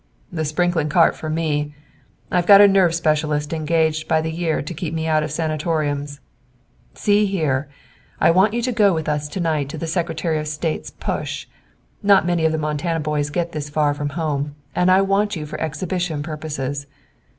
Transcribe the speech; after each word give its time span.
"The 0.31 0.45
sprinkling 0.45 0.89
cart 0.89 1.15
for 1.15 1.29
me! 1.29 1.75
I've 2.31 2.47
got 2.47 2.59
a 2.59 2.67
nerve 2.67 2.95
specialist 2.95 3.53
engaged 3.53 4.07
by 4.07 4.19
the 4.19 4.31
year 4.31 4.63
to 4.63 4.73
keep 4.73 4.95
me 4.95 5.05
out 5.05 5.21
of 5.21 5.29
sanatoriums. 5.31 6.19
See 6.95 7.27
here, 7.27 7.69
I 8.19 8.31
want 8.31 8.55
you 8.55 8.63
to 8.63 8.71
go 8.71 8.93
with 8.95 9.07
us 9.07 9.27
to 9.27 9.39
night 9.39 9.69
to 9.69 9.77
the 9.77 9.85
Secretary 9.85 10.39
of 10.39 10.47
State's 10.47 10.89
push. 10.89 11.45
Not 12.01 12.25
many 12.25 12.45
of 12.45 12.51
the 12.51 12.57
Montana 12.57 12.99
boys 13.01 13.29
get 13.29 13.51
this 13.51 13.69
far 13.69 13.93
from 13.93 14.09
home, 14.17 14.55
and 14.73 14.89
I 14.89 15.01
want 15.03 15.35
you 15.35 15.45
for 15.45 15.61
exhibition 15.61 16.23
purposes. 16.23 16.87